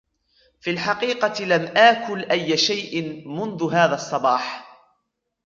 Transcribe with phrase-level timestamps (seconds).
[0.59, 4.71] في الحقيقة لم آكل أي شيء منذ هذا الصباح.